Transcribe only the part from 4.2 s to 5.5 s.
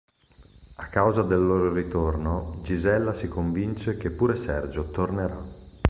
Sergio tornerà.